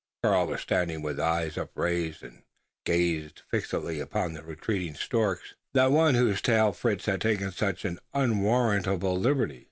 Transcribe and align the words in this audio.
Karl 0.23 0.47
was 0.47 0.61
standing 0.61 1.03
with 1.03 1.19
eyes 1.19 1.59
upraised 1.59 2.23
and 2.23 2.41
gazing 2.85 3.33
fixedly 3.51 3.99
upon 3.99 4.33
the 4.33 4.41
retreating 4.41 4.95
stork 4.95 5.41
that 5.73 5.91
one 5.91 6.15
with 6.15 6.23
whose 6.23 6.41
tail 6.41 6.71
Fritz 6.71 7.05
had 7.05 7.21
taken 7.21 7.51
such 7.51 7.85
an 7.85 7.99
unwarrantable 8.11 9.15
liberty. 9.19 9.59